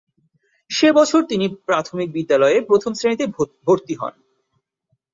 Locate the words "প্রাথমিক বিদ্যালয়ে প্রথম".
1.67-2.91